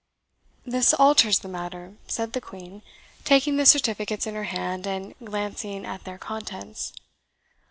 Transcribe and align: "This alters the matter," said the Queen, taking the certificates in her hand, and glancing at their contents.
"This 0.65 0.95
alters 0.95 1.37
the 1.37 1.47
matter," 1.47 1.93
said 2.07 2.33
the 2.33 2.41
Queen, 2.41 2.81
taking 3.23 3.57
the 3.57 3.67
certificates 3.67 4.25
in 4.25 4.33
her 4.33 4.45
hand, 4.45 4.87
and 4.87 5.13
glancing 5.23 5.85
at 5.85 6.05
their 6.05 6.17
contents. 6.17 6.91